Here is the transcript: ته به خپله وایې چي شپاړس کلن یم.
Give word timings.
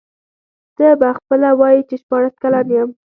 ته 0.75 0.87
به 0.99 1.09
خپله 1.17 1.49
وایې 1.59 1.81
چي 1.89 1.95
شپاړس 2.01 2.33
کلن 2.43 2.67
یم. 2.77 2.89